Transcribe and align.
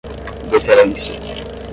deferência 0.49 1.11